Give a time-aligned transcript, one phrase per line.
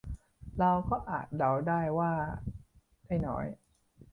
[0.59, 2.13] เราก็อาจเดาได้ว่า
[3.05, 3.45] ได้น้อย